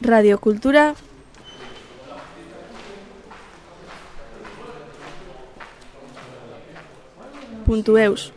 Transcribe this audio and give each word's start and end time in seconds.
radiokultura 0.00 0.94
puntu 7.64 7.96
eus. 7.98 8.30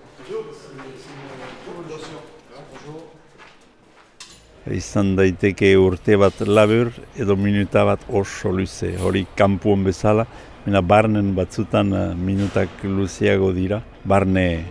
Izan 4.68 5.16
daiteke 5.16 5.70
urte 5.80 6.18
bat 6.20 6.42
labur 6.44 6.92
edo 7.16 7.38
minuta 7.40 7.86
bat 7.88 8.04
oso 8.12 8.52
luze, 8.52 8.98
hori 9.00 9.26
kampuan 9.36 9.86
bezala, 9.88 10.28
Mena 10.68 10.82
barnen 10.84 11.30
batzutan 11.32 11.94
uh, 11.96 12.00
minutak 12.12 12.82
luzeago 12.84 13.54
dira, 13.56 13.78
barne 14.04 14.66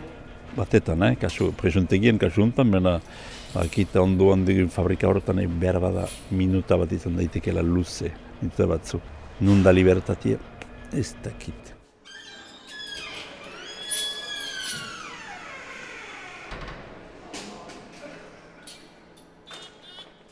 batetan, 0.53 1.01
eh? 1.07 1.15
kasu 1.17 1.55
presuntegien, 1.57 2.19
kasu 2.21 2.43
untan, 2.45 2.69
mena 2.69 2.99
akita 3.61 4.03
ondo 4.03 4.33
handi 4.33 4.67
fabrika 4.69 5.09
horretan 5.09 5.41
eh, 5.41 5.47
behar 5.47 5.81
bada 5.81 6.07
minuta 6.31 6.77
bat 6.77 6.93
izan 6.93 7.17
daitekela 7.17 7.63
luze, 7.63 8.13
minuta 8.41 8.67
batzu. 8.67 9.01
Nunda 9.41 9.73
libertatia, 9.73 10.39
ez 10.93 11.15
dakit. 11.25 11.75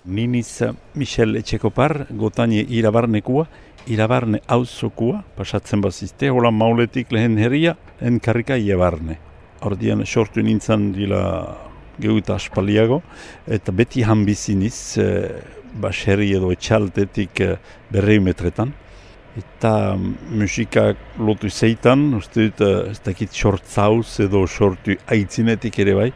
Niniz 0.05 0.63
Michel 0.95 1.37
Etxekopar, 1.37 2.07
gotanie 2.11 2.65
irabarnekua, 2.69 3.47
irabarne 3.89 4.41
auzokua, 4.47 5.23
pasatzen 5.37 5.81
bazizte, 5.81 6.29
hola 6.29 6.51
mauletik 6.53 7.13
lehen 7.13 7.39
herria, 7.41 7.77
lehen 8.01 8.21
karrika 8.21 8.59
iebarne. 8.61 9.17
Ordian 9.65 10.05
sortu 10.05 10.43
nintzen 10.45 10.91
dila 10.93 11.23
geuta 12.01 12.35
aspaliago, 12.35 13.03
eta 13.47 13.73
beti 13.73 14.05
hanbiziniz, 14.05 14.99
e, 14.99 15.09
baserri 15.75 16.33
edo 16.37 16.53
etxaltetik 16.55 17.41
e, 17.41 17.55
berrei 17.93 18.21
metretan. 18.23 18.73
Eta 19.35 19.97
musikak 19.99 21.19
lotu 21.19 21.51
zeitan, 21.51 22.13
uste 22.19 22.49
dut, 22.49 22.61
e, 22.63 22.91
ez 22.93 23.01
dakit 23.05 23.33
sortzauz 23.33 24.21
edo 24.27 24.47
sortu 24.47 24.99
aitzinetik 25.07 25.81
ere 25.83 25.97
bai, 25.99 26.11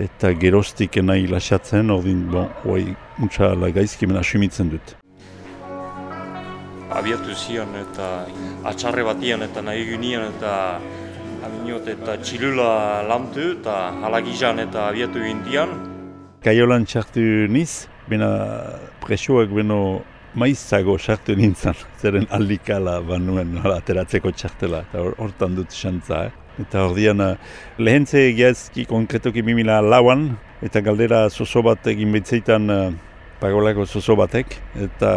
eta 0.00 0.32
gerostik 0.32 0.96
nahi 1.04 1.28
lasatzen, 1.30 1.90
ordin, 1.90 2.24
bon, 2.32 2.48
oi, 2.64 2.88
muntza 3.18 3.54
lagaizkimen 3.54 4.18
asumitzen 4.18 4.72
dut 4.72 4.96
abiatu 6.90 7.34
zion 7.34 7.70
eta 7.78 8.06
atxarre 8.66 9.04
batian 9.06 9.44
eta 9.46 9.62
nahi 9.62 9.84
gunian 9.92 10.26
eta 10.26 10.54
aminot 11.50 11.88
eta 11.90 12.16
txilula 12.22 13.02
lantu 13.08 13.52
eta 13.56 13.76
halagizan 14.04 14.62
eta 14.62 14.86
abiatu 14.90 15.22
gintian. 15.24 15.72
Kaiolan 16.44 16.86
txartu 16.88 17.22
niz, 17.50 17.86
bena 18.08 18.30
presioak 19.02 19.50
beno 19.54 20.00
maizago 20.38 20.96
txartu 20.98 21.34
nintzen, 21.38 21.76
zeren 22.00 22.28
aldikala 22.30 23.00
banuen 23.02 23.58
ateratzeko 23.64 24.32
txartela, 24.32 24.84
eta 24.86 25.04
hortan 25.18 25.58
dut 25.58 25.74
xantza. 25.74 26.28
Eh? 26.28 26.64
Eta 26.64 26.84
hor 26.84 26.96
dian, 26.96 27.22
lehentze 27.78 28.26
egiazki 28.30 28.86
konkretoki 28.88 29.42
mimila 29.42 29.80
lauan, 29.82 30.28
eta 30.62 30.82
galdera 30.84 31.24
zozo 31.30 31.64
bat 31.66 31.86
egin 31.90 32.12
betzeitan 32.14 32.70
uh, 32.70 32.82
pagolako 33.40 33.86
zozo 33.86 34.16
batek, 34.20 34.58
eta 34.86 35.14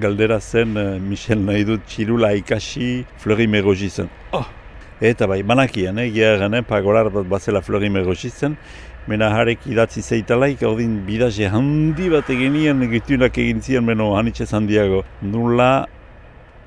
galdera 0.00 0.40
zen 0.40 0.78
uh, 0.78 0.86
Michel 1.02 1.44
nahi 1.44 1.66
dut 1.68 1.84
txirula 1.86 2.32
ikasi 2.40 3.04
flori 3.20 3.46
zen. 3.90 4.08
Oh! 4.32 4.59
Eta 5.00 5.24
bai, 5.26 5.42
manakian, 5.42 5.98
eh, 5.98 6.10
geharan, 6.12 6.54
eh, 6.54 6.60
pagolar 6.60 7.08
bat 7.08 7.24
bazela 7.24 7.62
flori 7.62 7.88
megozi 7.88 8.28
zen, 8.28 8.56
mena 9.06 9.30
harek 9.32 9.64
idatzi 9.66 10.02
zeitalaik, 10.02 10.60
ordin 10.60 11.06
bidaze 11.06 11.48
handi 11.48 12.10
bat 12.10 12.28
egenien, 12.28 12.82
egitunak 12.82 13.38
egin 13.38 13.62
zian, 13.62 13.84
meno 13.84 14.10
hanitxe 14.18 14.44
handiago. 14.52 15.02
Nula 15.22 15.86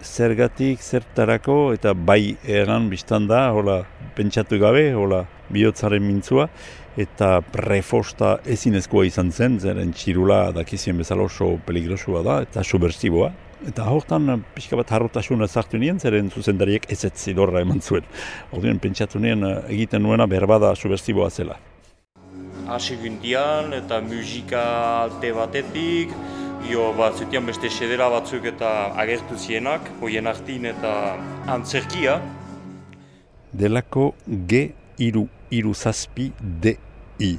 zergatik, 0.02 0.82
zertarako, 0.82 1.74
eta 1.74 1.94
bai 1.94 2.36
eran 2.44 2.90
biztan 2.90 3.28
da, 3.28 3.52
hola, 3.54 3.84
pentsatu 4.16 4.58
gabe, 4.58 4.96
hola, 4.96 5.28
bihotzaren 5.54 6.02
mintzua, 6.02 6.50
eta 6.98 7.40
prefosta 7.54 8.40
ezinezkoa 8.46 9.06
izan 9.06 9.32
zen, 9.32 9.60
zeren 9.60 9.94
txirula 9.94 10.52
dakizien 10.52 10.98
bezala 10.98 11.30
oso 11.30 11.60
peligrosua 11.68 12.24
da, 12.26 12.42
eta 12.42 12.64
subversiboa. 12.64 13.32
Eta 13.64 13.86
hortan 13.88 14.42
pixka 14.56 14.76
bat 14.76 14.90
harrotasuna 14.92 15.48
zartu 15.48 15.80
nien, 15.80 16.00
zeren 16.00 16.30
zuzendariek 16.30 16.90
ez 16.92 17.04
ez 17.08 17.14
zidorra 17.16 17.62
eman 17.64 17.80
zuen. 17.82 18.04
Orduen 18.52 18.80
pentsatu 18.84 19.20
nien 19.24 19.44
egiten 19.70 20.04
nuena 20.04 20.28
berbada 20.28 20.74
subversiboa 20.76 21.30
zela. 21.30 21.56
Asi 22.68 22.98
gintian 23.00 23.74
eta 23.76 24.02
musika 24.04 24.64
alte 25.04 25.32
batetik, 25.36 26.12
jo 26.70 26.90
bat 26.98 27.16
zutian 27.20 27.46
beste 27.48 27.70
sedera 27.70 28.10
batzuk 28.12 28.46
eta 28.52 28.72
agertu 29.00 29.38
zienak, 29.38 29.88
hoien 30.02 30.28
hartin 30.28 30.68
eta 30.72 30.94
antzerkia. 31.56 32.18
Delako 33.54 34.14
G 34.28 34.66
iru, 34.98 35.28
iru 35.52 35.74
zazpi 35.74 36.32
de 36.40 36.76
i. 37.20 37.38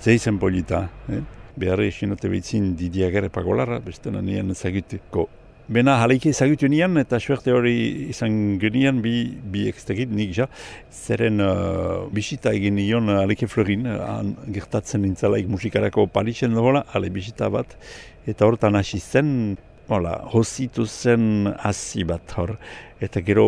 Zeizen 0.00 0.38
polita, 0.38 0.88
eh? 1.08 1.22
beharri 1.56 1.88
esinote 1.88 2.28
behitzin 2.28 2.74
didiagere 2.76 3.30
pagolarra, 3.32 3.78
beste 3.80 4.10
nien 4.10 4.54
zaguteko. 4.54 5.28
Bena 5.64 5.94
jaleiki 5.96 6.32
zagutu 6.36 6.68
nian 6.68 7.00
eta 7.00 7.16
suerte 7.16 7.52
hori 7.56 8.10
izan 8.12 8.58
genian 8.60 8.98
bi, 9.00 9.14
bi 9.52 9.64
ekstegit 9.70 10.10
nik 10.12 10.34
ja. 10.36 10.46
Zeren 10.92 11.40
uh, 11.40 12.04
bisita 12.12 12.52
egin 12.52 12.76
nion 12.76 13.08
aleke 13.08 13.48
florin, 13.48 13.86
han 13.88 14.34
gertatzen 14.52 15.00
nintzalaik 15.06 15.48
musikarako 15.48 16.04
palixen 16.12 16.52
dola, 16.52 16.84
ale 16.92 17.08
bisita 17.08 17.48
bat. 17.48 17.78
Eta 18.28 18.44
hortan 18.44 18.76
hasi 18.76 19.00
zen, 19.00 19.30
hola, 19.88 20.18
hositu 20.36 20.84
zen 20.84 21.54
hasi 21.56 22.04
bat 22.04 22.36
hor 22.36 22.58
eta 23.04 23.20
gero 23.20 23.46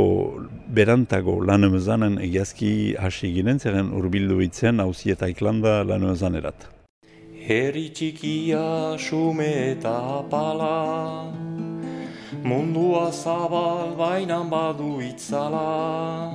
berantago 0.68 1.36
lan 1.44 1.64
emezanen 1.68 2.18
egiazki 2.20 2.96
hasi 3.00 3.32
ginen, 3.36 3.60
zeren 3.60 3.92
urbildu 3.96 4.40
bitzen 4.40 4.80
hauzi 4.84 5.12
eta 5.12 5.28
iklanda 5.32 5.82
lan 5.84 6.08
emezanerat. 6.08 6.68
Herri 7.46 7.90
txikia 7.94 8.96
sume 8.98 9.48
eta 9.70 9.94
apala, 10.18 10.74
mundua 12.46 13.10
zabal 13.10 13.96
bainan 13.98 14.50
badu 14.50 15.00
itzala. 15.02 16.30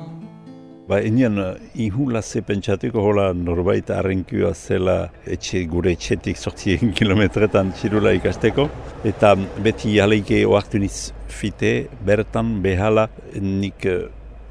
Ba, 0.90 0.98
enian, 1.00 1.38
ihula 1.76 2.22
ze 2.22 2.42
pentsatuko 2.42 3.00
hola 3.00 3.32
norbait 3.34 3.90
arrenkua 3.96 4.52
zela 4.54 4.96
etxe, 5.26 5.64
gure 5.72 5.94
etxetik 5.96 6.38
sortzien 6.38 6.92
kilometretan 7.00 7.72
txirula 7.78 8.12
ikasteko. 8.18 8.68
Eta 9.08 9.36
beti 9.64 10.00
aleike 10.04 10.42
oartu 10.50 10.82
niz 10.84 11.14
fite, 11.32 11.72
bertan, 12.08 12.58
behala, 12.66 13.08
nik 13.40 13.88
eh, 13.88 14.02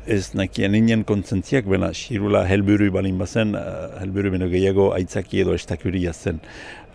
ez 0.06 0.32
nakien 0.34 0.74
inen 0.74 1.04
kontzentziak, 1.04 1.66
bena 1.68 1.90
txirula 1.94 2.44
helburu 2.48 2.90
balin 2.94 3.18
bazen, 3.20 3.54
uh, 3.54 3.90
helburu 4.00 4.32
beno 4.34 4.48
gehiago 4.50 4.90
aitzaki 4.96 5.42
edo 5.44 5.54
estakuria 5.54 6.12
zen. 6.12 6.40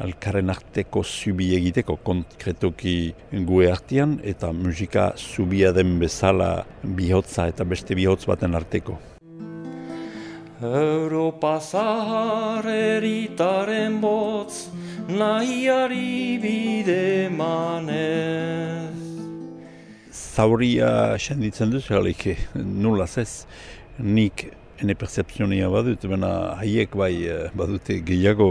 Alkaren 0.03 0.49
arteko 0.51 1.03
zubi 1.03 1.53
egiteko 1.55 1.97
konkretoki 2.03 3.13
gue 3.31 3.71
artian, 3.71 4.19
eta 4.23 4.51
musika 4.53 5.13
zubia 5.17 5.71
den 5.71 5.99
bezala 5.99 6.65
bihotza 6.83 7.47
eta 7.51 7.63
beste 7.63 7.95
bihotz 7.95 8.25
baten 8.25 8.55
arteko. 8.55 8.97
Europa 10.61 11.59
zahar 11.59 12.67
eritaren 12.71 13.99
botz, 14.01 14.69
nahiari 15.07 16.39
bide 16.41 17.29
manez. 17.29 19.04
Zauria 20.35 21.15
senditzen 21.15 21.71
duz, 21.71 21.85
halike, 21.95 22.35
nula 22.55 23.07
zez, 23.07 23.45
nik 23.99 24.49
ene 24.83 24.95
percepzionia 24.99 25.69
badut, 25.71 26.03
bena 26.11 26.31
haiek 26.59 26.95
bai 26.99 27.13
eh, 27.23 27.37
badute 27.55 28.01
gehiago. 28.03 28.49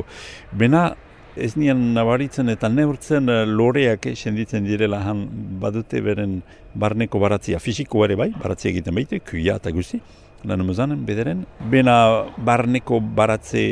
Bena 0.52 0.94
ez 1.36 1.52
nian 1.60 1.82
nabaritzen 1.96 2.48
eta 2.48 2.70
neurtzen 2.72 3.28
eh, 3.28 3.42
loreak 3.44 4.08
eh, 4.08 4.16
senditzen 4.16 4.64
direla 4.64 5.02
han 5.04 5.26
badute 5.60 6.00
beren 6.00 6.40
barneko 6.74 7.20
baratzia. 7.20 7.60
Fisiko 7.60 8.06
ere 8.08 8.16
bai, 8.16 8.30
baratzia 8.40 8.72
egiten 8.72 8.96
baite, 8.96 9.20
kuia 9.20 9.60
eta 9.60 9.74
guzi 9.74 10.00
lan 10.44 10.60
emezanen, 10.64 11.04
bederen. 11.06 11.44
Bena 11.70 11.96
barneko 12.46 13.00
baratze 13.00 13.62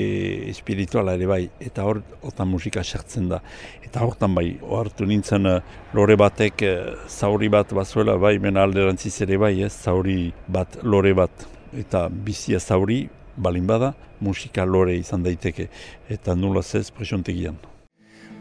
espirituala 0.50 1.16
ere 1.18 1.28
bai, 1.30 1.42
eta 1.60 1.86
hor, 1.88 2.02
otan 2.22 2.50
musika 2.52 2.84
sartzen 2.84 3.28
da. 3.32 3.40
Eta 3.84 4.04
hortan 4.06 4.34
bai, 4.34 4.46
ohartu 4.62 5.06
nintzen 5.08 5.48
uh, 5.48 5.58
lore 5.96 6.16
batek 6.20 6.66
uh, 6.68 6.76
zauri 7.08 7.50
bat 7.52 7.72
bazuela 7.76 8.16
bai, 8.20 8.38
bena 8.42 8.64
alderantziz 8.66 9.14
ere 9.26 9.40
bai, 9.40 9.54
ez, 9.66 9.72
zauri 9.72 10.32
bat, 10.48 10.80
lore 10.82 11.12
bat. 11.18 11.48
Eta 11.78 12.06
bizia 12.08 12.60
zauri, 12.60 13.04
balin 13.36 13.66
bada, 13.66 13.92
musika 14.20 14.64
lore 14.64 14.96
izan 14.96 15.22
daiteke. 15.24 15.68
Eta 16.08 16.34
nula 16.36 16.62
zez 16.62 16.90
presontegian. 16.90 17.60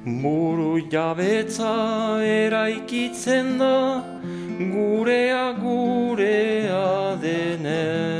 Muru 0.06 0.80
jabetza 0.90 1.74
eraikitzen 2.26 3.60
da, 3.60 4.02
gurea 4.74 5.52
gurea 5.62 7.18
denez. 7.22 8.11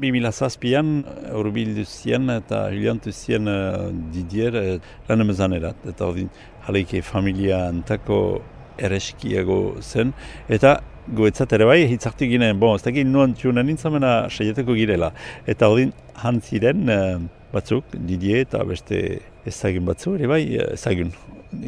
2000 0.00 0.32
zazpian, 0.32 0.92
urbildu 1.34 1.84
zien 1.84 2.30
eta 2.32 2.66
hiliantu 2.72 3.12
zien 3.12 3.50
uh, 3.50 3.88
Didier 4.14 4.58
uh, 4.58 4.76
lan 5.08 5.24
emezanerat. 5.24 5.86
Eta 5.90 6.06
hori, 6.06 6.28
jaleike 6.66 7.02
familia 7.02 7.64
antako 7.68 8.18
ereskiago 8.78 9.58
zen. 9.82 10.12
Eta 10.48 10.78
guetzat 11.18 11.52
ere 11.56 11.66
bai, 11.68 11.80
hitzartu 11.90 12.28
ginen, 12.30 12.58
bon, 12.60 12.76
ez 12.76 12.84
dakit 12.84 13.08
nuan 13.08 13.34
txunan 13.34 13.66
nintzamena 13.66 14.12
saieteko 14.30 14.76
girela. 14.78 15.10
Eta 15.48 15.70
hori, 15.72 15.88
hantziren 16.22 16.94
uh, 16.94 17.16
batzuk, 17.52 17.96
Didier 18.08 18.44
eta 18.44 18.62
beste 18.68 19.02
ezagun 19.48 19.88
batzu, 19.88 20.14
ere 20.18 20.30
bai, 20.30 20.42
ezagun 20.74 21.12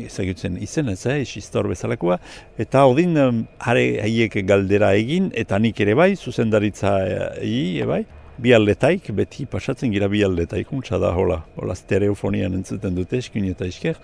ezagutzen 0.04 0.58
izen 0.60 0.88
ez, 0.92 1.06
eh, 1.06 1.22
istor 1.24 1.68
bezalakoa, 1.70 2.18
eta 2.60 2.84
odin 2.84 3.16
are 3.16 3.84
haiek 4.04 4.36
galdera 4.46 4.92
egin, 4.94 5.30
eta 5.34 5.58
nik 5.58 5.80
ere 5.80 5.94
bai, 5.94 6.10
zuzendaritza 6.16 6.92
egi, 7.40 7.80
e, 7.80 7.86
bai, 7.88 8.04
bi 8.38 8.52
aldetaik, 8.54 9.10
beti 9.16 9.46
pasatzen 9.50 9.92
gira 9.92 10.08
bi 10.08 10.22
aldetaik, 10.24 10.70
untsa 10.72 10.98
da, 11.00 11.12
hola, 11.16 11.40
hola 11.60 11.74
stereofonian 11.76 12.54
entzuten 12.60 12.96
dute, 12.96 13.20
eskin 13.20 13.48
eta 13.50 13.66
esker, 13.68 13.98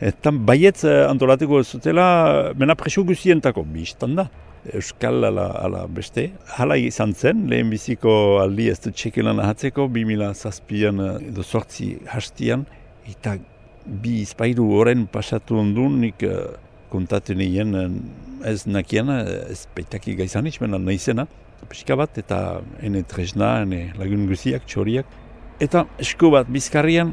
eta 0.00 0.32
baietz 0.32 0.84
eh, 0.84 1.02
antolatuko 1.08 1.62
zutela, 1.62 2.06
mena 2.58 2.76
preso 2.78 3.04
guzientako, 3.08 3.66
biztan 3.74 4.16
da. 4.20 4.28
Euskal 4.62 5.24
ala, 5.26 5.48
ala 5.58 5.80
beste. 5.90 6.28
Hala 6.54 6.76
izan 6.78 7.16
zen, 7.18 7.48
lehen 7.50 7.70
biziko 7.72 8.12
aldi 8.38 8.68
ez 8.70 8.76
du 8.84 8.92
txekelan 8.94 9.40
ahatzeko, 9.42 9.88
2000 9.90 10.36
zazpian 10.38 11.02
edo 11.16 11.42
sortzi 11.42 11.96
hastian, 12.06 12.62
eta 13.10 13.34
bi 13.82 14.20
izpairu 14.22 14.68
horren 14.76 15.08
pasatu 15.10 15.58
ondun, 15.58 15.98
nik 16.04 16.22
uh, 16.22 16.52
kontatu 16.92 17.34
nien 17.34 17.74
ez 18.46 18.60
nakiana, 18.66 19.22
ez 19.50 19.64
peitaki 19.74 20.14
gaizan 20.18 20.46
izmena 20.46 20.78
nahizena, 20.78 21.26
pixka 21.70 21.96
bat, 21.98 22.16
eta 22.18 22.60
ene 22.82 23.02
tresna, 23.08 23.62
ene 23.66 23.92
lagun 23.98 24.26
guziak, 24.30 24.66
txoriak. 24.66 25.06
Eta 25.62 25.84
esku 26.02 26.30
bat 26.32 26.48
bizkarrian, 26.50 27.12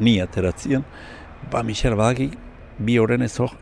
ni 0.00 0.18
ateratzien, 0.20 0.84
ba 1.52 1.62
Michel 1.62 1.96
badaki, 1.96 2.30
bi 2.78 2.98
horren 3.00 3.22
ez 3.22 3.34
hor, 3.40 3.54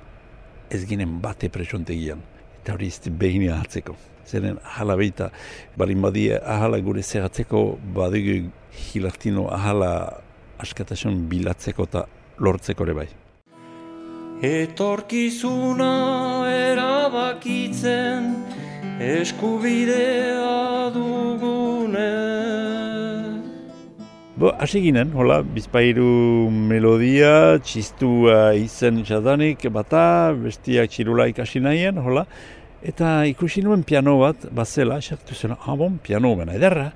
ez 0.70 0.82
ginen 0.88 1.20
bate 1.22 1.50
presontegian. 1.52 2.22
Eta 2.62 2.74
hori 2.74 2.88
izte 2.90 3.10
behine 3.10 3.52
hartzeko. 3.54 3.96
Zeren 4.24 4.56
ahala 4.64 4.96
behita, 4.96 5.28
balin 5.76 6.00
badie 6.02 6.38
ahala 6.40 6.80
gure 6.80 7.02
zeratzeko, 7.02 7.78
badugu 7.94 8.48
hilartino 8.94 9.48
ahala 9.52 9.90
askatasun 10.64 11.26
bilatzeko 11.28 11.86
eta 11.90 12.06
lortzeko 12.40 12.88
ere 12.88 12.96
bai. 13.00 13.08
Etorkizuna 14.44 15.92
erabakitzen 16.50 18.32
eskubidea 19.04 20.90
dugune. 20.94 22.10
Bo, 24.36 24.50
hasi 24.58 24.80
ginen, 24.82 25.12
hola, 25.14 25.42
bizpairu 25.46 26.50
melodia, 26.50 27.60
txistua 27.62 28.54
izen 28.58 29.04
jadanik 29.06 29.62
bata, 29.72 30.32
bestiak 30.34 30.90
txirula 30.90 31.28
ikasi 31.30 31.62
nahien, 31.62 32.00
hola, 32.02 32.24
eta 32.82 33.20
ikusi 33.30 33.62
nuen 33.62 33.84
piano 33.86 34.16
bat, 34.24 34.48
bazela, 34.50 34.98
esaktu 35.04 35.38
zen, 35.38 35.54
ah 35.54 35.76
bon, 35.78 36.00
piano 36.02 36.34
bena 36.40 36.56
ederra, 36.58 36.90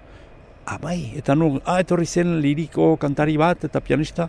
ah 0.66 0.78
bai, 0.82 1.14
eta 1.20 1.38
nu, 1.38 1.55
ah, 1.64 1.78
etorri 1.84 2.06
zen 2.06 2.40
liriko 2.43 2.96
kantari 3.00 3.38
bat, 3.38 3.69
eta 3.70 3.84
pianista, 3.84 4.28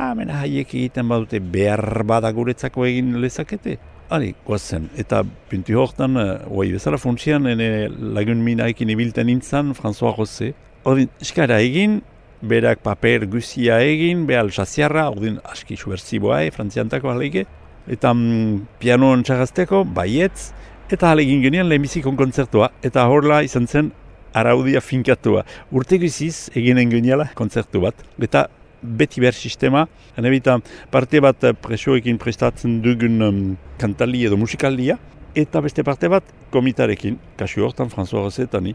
Hemen 0.00 0.30
haiek 0.32 0.70
egiten 0.72 1.08
badute 1.10 1.40
behar 1.54 2.04
bada 2.08 2.30
guretzako 2.32 2.86
egin 2.88 3.18
lezakete. 3.20 3.76
Hali, 4.10 4.32
guazen. 4.42 4.88
Eta 4.98 5.20
pintu 5.46 5.76
hortan, 5.78 6.16
uh, 6.18 6.64
bezala 6.72 6.98
funtsian, 6.98 7.46
ene 7.46 7.86
lagun 7.88 8.40
minaekin 8.42 8.90
ibilten 8.90 9.28
nintzen, 9.30 9.70
François 9.78 10.16
José. 10.16 10.52
Ordin, 10.82 11.06
eskara 11.22 11.60
egin, 11.62 12.00
berak 12.42 12.82
paper 12.82 13.28
guzia 13.30 13.78
egin, 13.86 14.26
behal 14.26 14.50
jaziarra, 14.50 15.06
ordin, 15.12 15.38
aski 15.44 15.76
subertziboa, 15.76 16.42
e, 16.42 16.50
frantziantako 16.50 17.12
halege. 17.12 17.46
Eta 17.86 18.10
mm, 18.10 18.66
pianoan 18.82 19.22
txagazteko, 19.22 19.84
baietz, 19.84 20.50
eta 20.90 21.12
halegin 21.14 21.44
genien 21.46 21.70
lehenbizikon 21.70 22.18
kontzertua. 22.18 22.72
Eta 22.82 23.06
horla 23.06 23.44
izan 23.46 23.70
zen, 23.70 23.92
araudia 24.34 24.82
finkatua. 24.82 25.44
Urte 25.70 26.02
guziz 26.02 26.48
eginen 26.58 26.90
geniala 26.90 27.30
kontzertu 27.38 27.86
bat. 27.86 28.02
Eta 28.18 28.48
beti 28.82 29.20
behar 29.20 29.34
sistema, 29.34 29.86
eta 30.16 30.58
parte 30.90 31.20
bat 31.20 31.36
presoekin 31.62 32.18
prestatzen 32.18 32.80
dugun 32.82 33.22
um, 33.22 33.56
kantali 33.78 34.24
edo 34.26 34.36
musikaldia, 34.36 34.98
eta 35.34 35.60
beste 35.60 35.82
parte 35.84 36.08
bat 36.08 36.24
komitarekin, 36.50 37.18
kasu 37.36 37.62
hortan 37.64 37.90
François 37.90 38.22
Rosetani. 38.24 38.74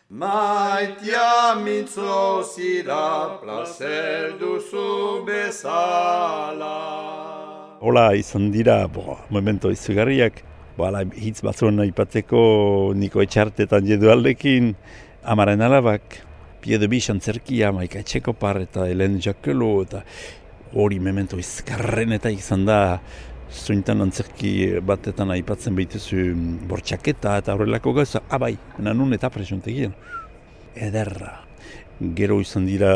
maitia 0.08 1.54
mitzo 1.64 2.42
zira, 2.44 3.38
placer 3.42 4.38
duzu 4.40 5.24
bezala. 5.26 6.76
Hola, 7.80 8.14
izan 8.14 8.50
dira, 8.50 8.86
bo, 8.86 9.18
momento 9.30 9.70
izugarriak, 9.70 10.42
Bala, 10.78 11.00
hitz 11.18 11.40
batzuen 11.42 11.82
aipatzeko 11.82 12.40
niko 12.94 13.22
etxartetan 13.24 13.86
jedu 13.88 14.12
aldekin, 14.12 14.76
amaren 15.26 15.64
alabak, 15.66 16.20
piedo 16.62 16.86
bi 16.90 17.00
xantzerkia, 17.02 17.72
maika 17.74 17.98
etxeko 17.98 18.36
par 18.38 18.60
eta 18.62 18.84
helen 18.86 19.16
jakelo, 19.24 19.72
eta 19.82 20.04
hori 20.78 21.00
memento 21.02 21.38
izkarren 21.40 22.14
eta 22.14 22.30
izan 22.30 22.62
da, 22.68 22.78
zuintan 23.50 24.04
antzerki 24.04 24.52
batetan 24.86 25.32
aipatzen 25.34 25.74
behituzu 25.74 26.28
bortxaketa 26.70 27.38
eta 27.42 27.56
horrelako 27.56 27.96
gauza, 27.98 28.22
abai, 28.30 28.54
nanun 28.78 29.16
eta 29.18 29.32
presuntegien. 29.34 29.96
Ederra. 30.76 31.40
Gero 32.14 32.38
izan 32.38 32.68
dira 32.70 32.92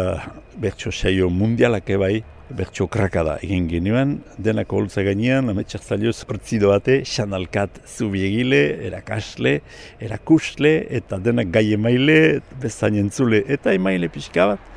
bertso 0.62 0.92
saio 0.92 1.32
mundialak 1.34 1.90
ebai, 1.90 2.20
bertso 2.56 2.86
krakada 2.90 3.38
egin 3.42 3.66
genuen, 3.70 4.14
denako 4.38 4.82
holtza 4.82 5.02
gainean, 5.06 5.50
ametsak 5.52 5.82
zalioz 5.82 6.18
hortzido 6.28 6.70
bate, 6.72 7.00
xanalkat 7.08 7.80
zubiegile, 7.86 8.62
erakasle, 8.88 9.60
erakusle, 10.00 10.72
eta 10.98 11.18
denak 11.18 11.50
gai 11.54 11.72
emaile, 11.76 12.40
bezain 12.62 12.96
entzule, 13.00 13.42
eta 13.56 13.74
emaile 13.76 14.08
pixka 14.12 14.52
bat, 14.52 14.70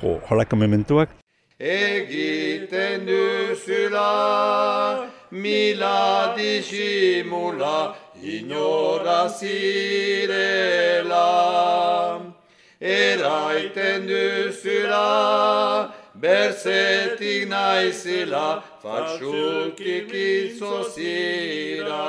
jo, 0.00 0.16
holako 0.30 0.56
mementuak. 0.62 1.14
Egiten 1.58 3.06
duzula, 3.08 4.08
mila 5.30 6.34
disimula, 6.36 7.96
inora 8.22 9.28
zirela. 9.32 11.24
Eraiten 12.76 14.04
duzula, 14.04 15.94
berzetik 16.20 17.48
naizela, 17.50 18.62
fatxukik 18.82 20.12
izozira. 20.16 22.04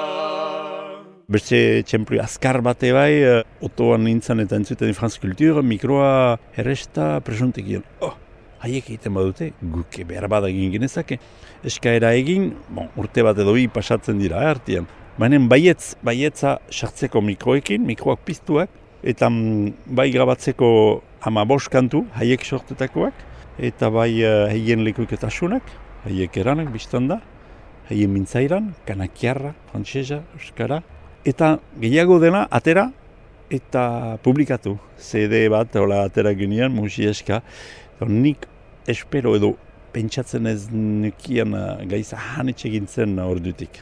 Beste 1.27 1.83
txemplu 1.83 2.21
azkar 2.23 2.61
bate 2.63 2.93
bai, 2.95 3.11
uh, 3.27 3.41
otoan 3.67 4.05
nintzen 4.07 4.39
eta 4.45 4.55
entzuten 4.55 4.95
Franz 4.95 5.17
Kultur, 5.19 5.59
mikroa 5.59 6.37
herresta 6.55 7.17
presuntekion. 7.27 7.83
Oh, 7.99 8.13
haiek 8.63 8.87
egiten 8.93 9.17
badute, 9.17 9.51
guke 9.75 10.07
behar 10.07 10.29
bada 10.31 10.47
egin 10.47 10.71
genezake. 10.77 11.19
Eskaera 11.67 12.13
egin, 12.15 12.53
bon, 12.71 12.87
urte 12.95 13.25
bat 13.27 13.37
edo 13.43 13.57
hi 13.59 13.67
pasatzen 13.67 14.23
dira, 14.23 14.39
eh, 14.39 14.53
artian. 14.55 14.87
Baina 15.19 15.39
baietz, 15.51 15.97
baietza 16.05 16.59
sartzeko 16.71 17.19
mikroekin, 17.25 17.83
mikroak 17.83 18.23
piztuak, 18.23 18.71
eta 19.03 19.27
mm, 19.27 19.91
bai 19.99 20.11
grabatzeko 20.15 20.69
ama 21.27 21.43
kantu, 21.69 22.05
haiek 22.15 22.45
sortutakoak, 22.45 23.13
eta 23.57 23.89
bai 23.89 24.21
uh, 24.21 24.45
heien 24.51 24.83
lekuiketasunak, 24.85 25.63
haiek 26.05 26.37
eranak 26.37 26.69
biztan 26.73 27.07
da, 27.09 27.21
heien 27.89 28.11
mintzairan, 28.13 28.75
kanakiarra, 28.85 29.53
frantsesa, 29.71 30.21
euskara, 30.37 30.83
eta 31.25 31.57
gehiago 31.81 32.19
dena 32.21 32.47
atera 32.51 32.91
eta 33.49 34.17
publikatu. 34.23 34.77
CD 34.97 35.49
bat, 35.49 35.75
hola 35.75 36.03
atera 36.05 36.33
ginean, 36.37 36.71
musi 36.75 37.07
eska, 37.09 37.41
nik 38.05 38.45
espero 38.87 39.35
edo 39.35 39.55
pentsatzen 39.93 40.45
ez 40.45 40.69
nukian 40.71 41.53
uh, 41.57 41.77
gaiza 41.89 42.17
hanetxe 42.37 42.69
gintzen 42.69 43.19
ordutik. 43.23 43.81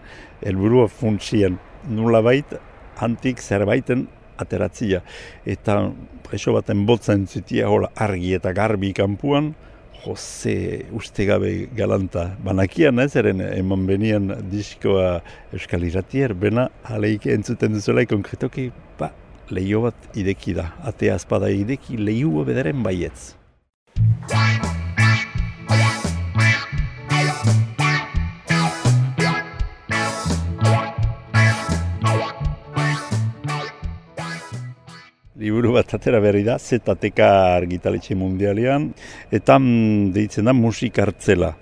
helburua 0.45 0.85
funtsien, 0.93 1.57
nula 1.89 2.21
bait, 2.21 2.53
antik 3.01 3.41
zerbaiten 3.41 4.05
ateratzia. 4.39 5.01
Eta 5.45 5.81
preso 6.25 6.53
baten 6.55 6.85
botzen 6.87 7.27
zutia 7.27 7.69
hola 7.69 7.91
argi 7.95 8.35
eta 8.37 8.53
garbi 8.53 8.93
kanpuan, 8.93 9.53
Jose 9.99 10.85
uste 10.95 11.25
gabe 11.27 11.67
galanta. 11.75 12.29
Banakian 12.43 13.01
ez 13.03 13.11
eren 13.19 13.41
eman 13.43 13.85
benian 13.87 14.31
diskoa 14.51 15.19
Euskal 15.51 15.83
Iratier, 15.89 16.33
bena 16.33 16.69
aleik 16.87 17.27
entzuten 17.27 17.75
duzulai 17.75 18.05
konkretoki, 18.07 18.69
ba, 18.99 19.11
lehio 19.51 19.83
bat 19.89 20.15
ideki 20.15 20.55
da. 20.61 20.69
Atea 20.87 21.19
azpada 21.19 21.51
ideki 21.51 21.99
lehio 21.99 22.45
bedaren 22.47 22.83
baietz. 22.85 23.33
Liburu 35.49 35.73
bat 35.75 35.93
atera 35.97 36.21
berri 36.21 36.43
da, 36.45 36.57
ZTK 36.59 37.25
argitaletxe 37.57 38.15
mundialian, 38.17 38.91
eta 39.33 39.57
mm, 39.59 40.11
deitzen 40.15 40.49
da 40.49 40.53
musik 40.53 41.01
hartzela. 41.01 41.55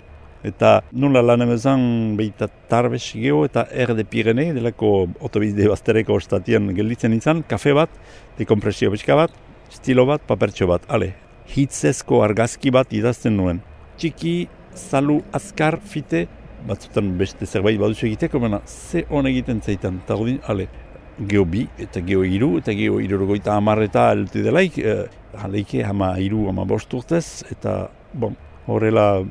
Eta 0.46 0.76
nula 0.94 1.22
lan 1.24 1.42
emezan 1.42 1.80
behita 2.18 2.46
tarbes 2.70 3.02
geho 3.10 3.42
eta 3.48 3.64
erde 3.74 4.04
pirene, 4.06 4.52
delako 4.54 5.08
otobizde 5.24 5.66
baztereko 5.70 6.14
ostatian 6.20 6.70
gelditzen 6.76 7.16
izan, 7.16 7.42
kafe 7.48 7.74
bat, 7.74 7.90
dekompresio 8.38 8.92
pixka 8.94 9.16
bat, 9.18 9.34
stilo 9.74 10.06
bat, 10.06 10.22
papertxo 10.28 10.68
bat, 10.70 10.86
ale, 10.88 11.14
hitzezko 11.48 12.22
argazki 12.22 12.70
bat 12.74 12.92
idazten 12.94 13.34
nuen. 13.40 13.62
Txiki, 13.98 14.36
zalu, 14.78 15.22
azkar, 15.34 15.80
fite, 15.82 16.26
batzutan 16.68 17.10
beste 17.18 17.46
zerbait 17.46 17.78
baduzu 17.80 18.06
egiteko, 18.06 18.38
baina 18.42 18.60
ze 18.66 19.04
hon 19.10 19.26
egiten 19.26 19.60
zeitan, 19.62 20.00
eta 20.04 20.14
ale, 20.52 20.68
geho 21.18 21.44
bi, 21.44 21.66
eta 21.78 22.00
geho 22.04 22.22
iru, 22.24 22.56
eta 22.60 22.72
geho 22.76 23.00
irurogoita 23.02 23.56
amarreta 23.56 24.08
altu 24.12 24.42
delaik, 24.44 24.78
eh, 24.78 25.06
aleike 25.42 25.82
hama 25.84 26.12
iru, 26.22 26.46
hama 26.48 26.64
bost 26.64 26.94
urtez, 26.94 27.44
eta, 27.50 27.88
bon, 28.14 28.36
horrela, 28.66 29.24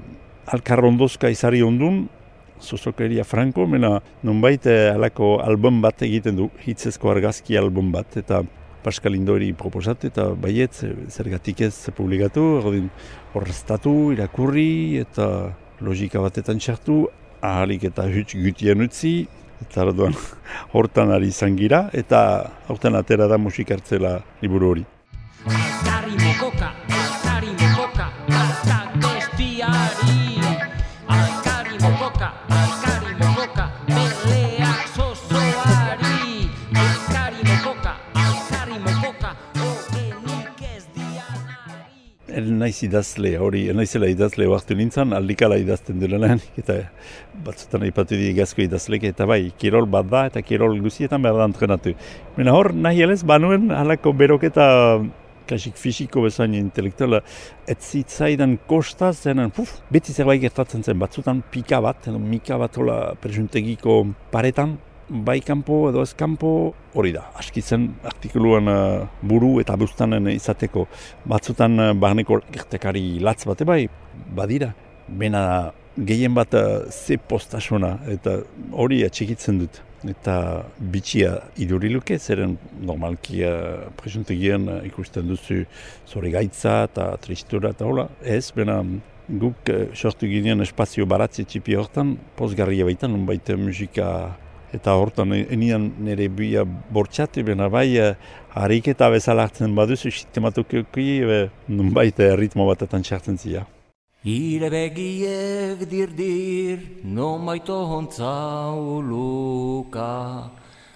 alkarrondozka 0.48 1.30
izari 1.30 1.64
ondun, 1.64 2.08
Zozokeria 2.58 3.24
Franco, 3.24 3.68
mena 3.70 4.00
nonbait 4.26 4.66
eh, 4.66 4.90
alako 4.90 5.38
album 5.44 5.82
bat 5.82 6.02
egiten 6.02 6.36
du, 6.40 6.50
hitzezko 6.66 7.12
argazki 7.12 7.58
album 7.58 7.92
bat, 7.94 8.18
eta 8.18 8.42
Pascal 8.84 9.16
Indori 9.16 9.52
proposat, 9.54 10.08
eta 10.10 10.30
baiet, 10.36 10.82
zergatik 11.12 11.62
ez 11.68 11.74
publikatu, 11.96 12.44
horreztatu, 13.36 13.94
irakurri, 14.16 15.00
eta 15.04 15.54
logika 15.84 16.22
batetan 16.24 16.60
txartu, 16.60 17.06
ahalik 17.46 17.84
eta 17.92 18.08
huts 18.10 18.34
gutien 18.34 18.82
utzi, 18.82 19.28
Eta 19.62 19.86
orduan 19.88 20.14
hortan 20.74 21.12
ari 21.16 21.32
izan 21.34 21.56
gira, 21.58 21.88
eta 21.94 22.20
hortan 22.70 22.96
atera 23.00 23.28
da 23.28 23.40
musikartzela 23.42 24.20
liburu 24.42 24.70
hori. 24.74 24.86
Naiz 42.60 42.78
idazle, 42.86 43.34
hori 43.42 43.66
naizela 43.76 44.10
idazle 44.12 44.48
oartu 44.50 44.76
nintzen, 44.78 45.14
aldikala 45.18 45.60
idazten 45.62 46.00
duenean, 46.02 46.42
eta 46.60 46.80
batzutan 47.46 47.86
aipatu 47.88 48.18
di 48.20 48.34
gazko 48.38 48.64
idazlek, 48.66 49.08
eta 49.12 49.28
bai, 49.30 49.42
kirol 49.60 49.88
bat 49.92 50.10
da, 50.12 50.26
eta 50.32 50.44
kirol 50.46 50.80
guzietan 50.84 51.24
behar 51.24 51.40
da 51.42 51.48
antrenatu. 51.48 51.94
Mena 52.38 52.56
hor, 52.58 52.74
nahi 52.74 53.06
elez, 53.06 53.22
banuen, 53.28 53.72
halako 53.76 54.14
beroketa 54.18 54.68
kasik 55.48 55.78
fisiko 55.80 56.22
bezain 56.26 56.56
intelektuala, 56.58 57.22
ez 57.70 57.78
zitzaidan 57.80 58.58
kosta 58.68 59.14
zenen, 59.14 59.54
puf, 59.56 59.78
beti 59.94 60.14
zerbait 60.14 60.42
gertatzen 60.44 60.84
zen, 60.84 61.00
batzutan 61.00 61.40
pika 61.52 61.80
bat, 61.84 62.10
edo 62.12 62.20
mika 62.20 62.60
bat 62.60 62.78
hola 62.82 62.98
presuntegiko 63.22 64.02
paretan, 64.34 64.76
bai 65.10 65.40
kanpo 65.42 65.88
edo 65.90 66.02
ez 66.04 66.14
kanpo 66.18 66.74
hori 66.98 67.14
da. 67.16 67.28
Askitzen 67.40 67.88
artikuluan 68.06 68.68
uh, 68.68 69.08
buru 69.22 69.58
eta 69.62 69.78
bustanen 69.80 70.28
izateko 70.34 70.88
batzutan 71.26 71.80
uh, 71.80 71.92
barneko 71.94 72.42
gertekari 72.52 73.20
latz 73.24 73.46
bate 73.48 73.66
bai, 73.68 73.88
badira. 74.36 74.74
Bena 75.08 75.72
gehien 75.98 76.34
bat 76.36 76.54
uh, 76.54 76.86
ze 76.92 77.18
postasuna 77.18 77.98
eta 78.12 78.42
hori 78.72 79.04
atxikitzen 79.08 79.62
dut. 79.64 79.84
Eta 80.08 80.64
bitxia 80.78 81.32
iduriluke, 81.58 82.20
zeren 82.20 82.58
normalki 82.86 83.42
uh, 83.48 83.88
presuntegien 83.98 84.68
uh, 84.70 84.82
ikusten 84.86 85.28
duzu 85.28 85.64
zori 86.08 86.32
gaitza 86.36 86.84
eta 86.90 87.14
tristura 87.24 87.72
eta 87.74 87.88
hola. 87.88 88.10
Ez, 88.22 88.52
bena 88.56 88.82
guk 89.28 89.72
uh, 89.72 89.88
sortu 89.96 90.30
ginean 90.30 90.62
espazio 90.62 91.08
baratzi 91.10 91.48
txipi 91.48 91.80
hortan, 91.80 92.18
pozgarria 92.38 92.86
baitan, 92.86 93.16
unbaita 93.18 93.58
musika 93.58 94.12
eta 94.74 94.96
hortan 95.00 95.34
enian 95.34 95.92
nire 96.00 96.28
bia 96.30 96.64
bortxatu, 96.66 97.44
bena 97.44 97.70
bai 97.70 97.98
eh, 97.98 98.16
harik 98.54 98.88
eta 98.94 99.10
bezala 99.10 99.48
hartzen 99.48 99.76
baduzu, 99.76 100.12
sistematuki 100.12 100.84
e, 100.96 101.50
nun 101.68 101.94
baita 101.94 102.36
ritmo 102.36 102.68
batetan 102.68 103.04
txartzen 103.04 103.38
zia. 103.38 103.66
Ire 104.26 104.70
begiek 104.70 105.88
dirdir, 105.90 106.80
non 107.04 107.46
baito 107.46 107.78
hontza 107.86 108.74
uluka, 108.76 110.50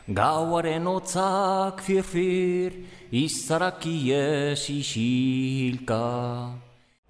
gauaren 0.08 0.88
otzak 0.88 1.82
firfir, 1.82 2.74
izarakies 3.12 4.70
isilka. 4.70 6.02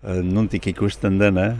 Eh, 0.03 0.21
nontik 0.21 0.67
ikusten 0.67 1.17
den, 1.17 1.37
eh? 1.37 1.53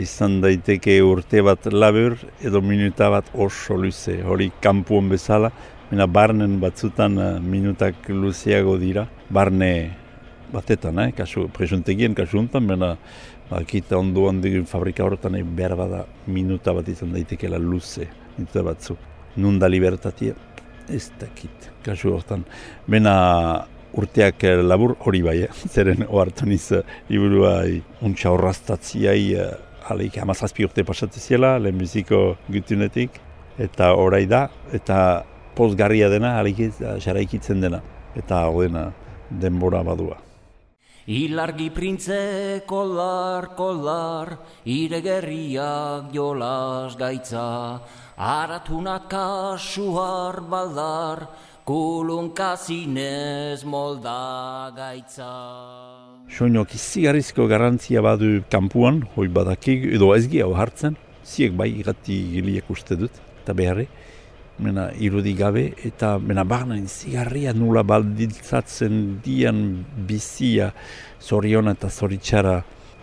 Izan 0.00 0.40
daiteke 0.42 0.96
urte 1.04 1.42
bat 1.44 1.66
labur 1.72 2.16
edo 2.42 2.60
minuta 2.62 3.10
bat 3.12 3.28
oso 3.34 3.76
luze, 3.78 4.16
hori 4.22 4.50
kampuan 4.62 5.08
bezala, 5.10 5.50
mena 5.90 6.06
barnen 6.06 6.58
batzutan 6.60 7.18
uh, 7.18 7.28
minutak 7.40 8.08
luzeago 8.08 8.76
dira, 8.78 9.06
barne 9.30 9.70
batetan, 10.52 10.98
eh, 10.98 11.12
kasu, 11.16 11.48
presuntegien 11.54 12.14
kasu 12.14 12.38
untan, 12.40 12.66
mena 12.66 12.94
bakita 13.50 13.98
ondo 13.98 14.28
handigun 14.28 14.66
fabrika 14.66 15.04
horretan 15.04 15.36
eh, 15.38 15.42
behar 15.44 15.76
bada 15.78 16.04
minuta 16.26 16.74
bat 16.74 16.88
izan 16.88 17.12
daitekela 17.14 17.58
luze, 17.58 18.08
minuta 18.38 18.64
batzu. 18.66 18.96
Nunda 19.36 19.68
libertatia, 19.68 20.34
ez 20.88 21.08
dakit, 21.20 21.70
kasu 21.82 22.14
horretan. 22.14 22.44
Mena 22.86 23.14
urteak 23.94 24.42
labur 24.62 24.96
hori 25.06 25.22
bai, 25.22 25.38
eh? 25.46 25.62
zeren 25.74 26.06
ohartu 26.08 26.48
niz, 26.50 26.72
liburua 27.10 27.60
untxa 28.02 28.34
horraztatziai 28.34 29.22
aleik 29.90 30.18
hamazazpi 30.22 30.64
urte 30.64 30.84
pasatzen 30.84 31.22
ziela, 31.22 31.56
lehen 31.58 31.78
biziko 31.78 32.36
gutunetik, 32.48 33.20
eta 33.58 33.92
orai 33.94 34.24
da, 34.26 34.48
eta 34.72 34.98
pozgarria 35.56 36.08
dena, 36.12 36.38
aleik 36.40 36.62
jarraikitzen 37.04 37.60
dena, 37.60 37.82
eta 38.16 38.46
dena 38.60 38.90
denbora 39.30 39.82
badua. 39.82 40.20
Ilargi 41.04 41.68
printze 41.68 42.62
kolar, 42.64 43.50
kolar, 43.58 44.38
ire 44.64 45.02
gerriak 45.04 46.08
jolas 46.14 46.96
gaitza, 46.96 47.80
aratunak 48.16 49.10
kasuar 49.10 50.40
baldar, 50.48 51.28
kulunka 51.64 52.56
zinez 52.56 53.64
molda 53.64 54.70
gaitza. 54.76 55.28
Soinok 56.28 56.74
izigarrizko 56.76 57.46
garantzia 57.48 58.02
badu 58.04 58.42
kampuan, 58.52 59.00
hoi 59.16 59.28
badakik, 59.32 59.86
edo 59.96 60.10
ez 60.12 60.26
hau 60.42 60.52
hartzen, 60.52 60.96
ziek 61.24 61.56
bai 61.56 61.70
irrati 61.70 62.18
giliek 62.34 62.68
uste 62.68 62.96
dut, 63.00 63.16
eta 63.42 63.56
beharri, 63.56 63.88
mena 64.58 64.90
irudi 65.00 65.32
gabe, 65.34 65.72
eta 65.88 66.18
mena 66.18 66.44
barna 66.44 66.76
izigarria 66.76 67.54
nula 67.54 67.82
balditzatzen 67.82 69.20
dian 69.24 69.86
bizia 70.08 70.72
zorion 71.20 71.68
eta 71.72 71.88
zoritxara, 71.88 72.58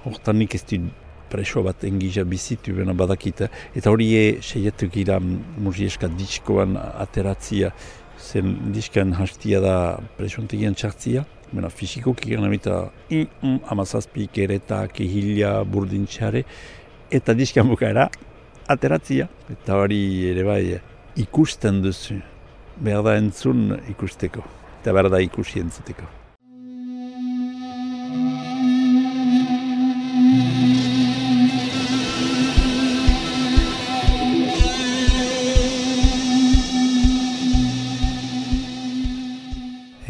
hortan 0.05 0.37
nik 0.37 0.53
ez 0.53 0.63
dut 0.69 0.91
preso 1.31 1.63
bat 1.63 1.83
engizia 1.87 2.25
bizitu 2.27 2.75
bena 2.75 2.93
badakita, 2.93 3.47
eta 3.73 3.89
hori 3.89 4.09
e 4.19 4.23
seietu 4.43 4.89
gira 4.91 5.17
muzieska 5.19 6.11
diskoan 6.19 6.75
ateratzia, 6.77 7.71
zen 8.21 8.73
diskan 8.73 9.13
hastia 9.17 9.59
da 9.63 9.75
presontegian 10.17 10.77
txartzia, 10.77 11.25
Mena 11.51 11.67
fizikoki 11.67 12.29
gana 12.31 12.47
eta 12.55 12.77
mm, 13.09 13.25
mm, 13.41 13.57
amazazpi 13.73 14.29
kereta, 14.31 14.85
kehila, 14.87 15.65
burdintxare, 15.67 16.45
eta 17.11 17.35
diskan 17.35 17.67
bukaera 17.67 18.07
ateratzia. 18.71 19.27
Eta 19.51 19.81
hori 19.83 19.99
ere 20.31 20.47
bai 20.47 20.63
ikusten 21.19 21.83
duzu, 21.83 22.21
behar 22.79 23.03
da 23.03 23.17
entzun 23.19 23.67
ikusteko, 23.91 24.47
eta 24.79 24.95
behar 24.95 25.11
da 25.11 25.19
ikusi 25.19 25.59
entzuteko. 25.59 26.20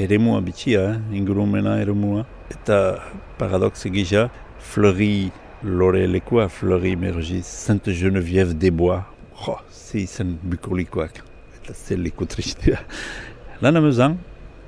Eremua 0.04 0.42
bitxia, 0.42 0.82
eh? 0.92 1.18
ingurumena 1.18 1.78
eremua. 1.82 2.26
Eta 2.52 3.00
paradoxe 3.38 3.90
gisa, 3.94 4.30
Fleury 4.60 5.32
lore 5.64 6.08
lekua, 6.08 6.48
Fleury 6.50 6.96
mergi, 6.96 7.42
Sainte 7.44 7.94
Geneviève 7.94 8.54
des 8.54 8.72
Bois. 8.72 9.04
Jo, 9.46 9.58
ze 9.72 10.00
izan 10.00 10.38
bukolikoak. 10.44 11.22
Eta 11.62 11.74
ze 11.74 11.98
leku 11.98 12.26
tristea. 12.26 12.80
Lan 13.62 13.78
amuzan, 13.78 14.18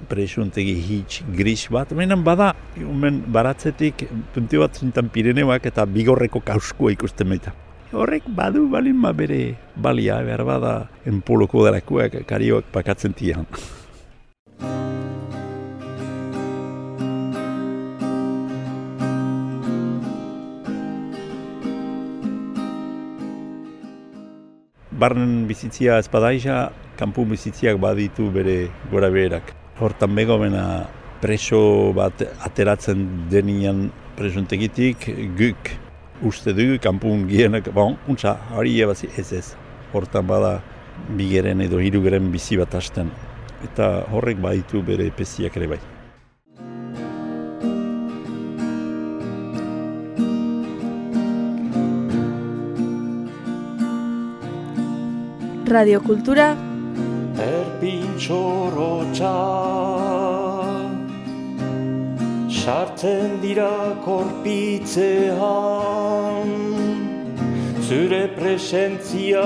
presuntegi 0.10 0.74
hitz 0.88 1.22
gris 1.36 1.68
bat, 1.72 1.92
menan 1.98 2.24
bada, 2.24 2.54
omen 2.78 3.22
baratzetik 3.34 4.08
punti 4.34 4.60
bat 4.62 4.76
zintan 4.78 5.10
Pireneoak 5.10 5.66
eta 5.72 5.86
bigorreko 5.86 6.42
kauskua 6.46 6.94
ikusten 6.94 7.30
meita. 7.30 7.54
Horrek 7.94 8.26
badu 8.28 8.66
balin 8.70 8.98
ma 8.98 9.14
bere 9.14 9.56
balia, 9.76 10.18
behar 10.26 10.46
bada 10.46 10.74
enpoloko 11.06 11.66
delakoak 11.68 12.24
karioak 12.28 12.70
pakatzen 12.74 13.14
tian. 13.14 13.46
Barnen 25.04 25.48
bizitzia 25.50 25.98
ez 26.00 26.08
badaixa, 26.08 26.70
kanpu 26.96 27.26
bizitziak 27.28 27.80
baditu 27.82 28.30
bere 28.32 28.70
gora 28.92 29.10
beherak. 29.12 29.50
Hortan 29.84 30.14
bego 30.16 30.38
bena 30.40 30.86
preso 31.20 31.60
bat 31.98 32.22
ateratzen 32.48 33.02
denian 33.34 33.90
presuntegitik 34.16 35.10
guk 35.40 35.74
uste 36.30 36.54
du 36.56 36.78
kanpun 36.80 37.26
gienak, 37.28 37.68
bon, 37.76 37.98
untsa, 38.08 38.38
hori 38.56 38.78
ebazi 38.86 39.10
ez 39.20 39.34
ez. 39.42 39.48
Hortan 39.92 40.30
bada 40.30 40.54
bigeren 41.18 41.66
edo 41.68 41.84
hirugeren 41.84 42.32
bizi 42.32 42.56
bat 42.62 42.80
hasten. 42.80 43.12
Eta 43.68 44.06
horrek 44.14 44.40
baditu 44.40 44.86
bere 44.88 45.10
peziak 45.18 45.60
ere 45.60 45.74
bai. 45.76 45.82
Radiokultura 55.74 56.48
Erpintxorotxa 57.50 59.38
Sartzen 62.64 63.42
dira 63.42 63.74
korpitzean 64.06 65.44
Zure 67.94 68.28
presentzia. 68.34 69.44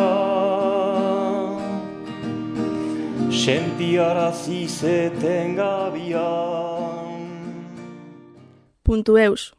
Sentiarazi 3.32 4.68
zeten 4.68 5.56
gabian. 5.58 7.18
Puntu 8.84 9.18
eus. 9.18 9.52